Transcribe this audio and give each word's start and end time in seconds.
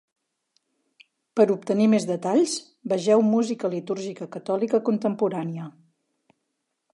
Per 1.39 1.45
obtenir 1.55 1.85
més 1.91 2.07
detalls, 2.11 2.55
vegeu 2.95 3.25
Música 3.35 3.71
litúrgica 3.75 4.29
catòlica 4.37 4.81
contemporània. 4.89 5.69